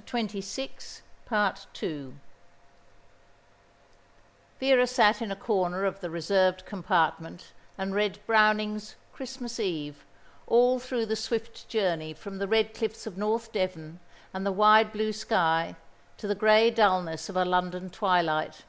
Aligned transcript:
Vera 0.00 0.30
sat 4.86 5.20
in 5.20 5.30
a 5.30 5.36
corner 5.36 5.84
of 5.84 6.00
the 6.00 6.08
reserved 6.08 6.64
compartment 6.64 7.52
and 7.76 7.94
read 7.94 8.18
Browning's 8.24 8.94
"Christmas 9.12 9.60
Eve" 9.60 10.06
all 10.46 10.78
though 10.78 11.04
the 11.04 11.14
swift 11.16 11.68
journey 11.68 12.14
from 12.14 12.38
the 12.38 12.48
red 12.48 12.72
cliffs 12.72 13.06
of 13.06 13.18
North 13.18 13.52
Devon 13.52 14.00
and 14.32 14.46
the 14.46 14.52
wide, 14.52 14.90
blue 14.90 15.12
sky 15.12 15.76
to 16.16 16.26
the 16.26 16.34
grey 16.34 16.70
dullness 16.70 17.28
of 17.28 17.36
a 17.36 17.44
London 17.44 17.90
twilight. 17.90 18.64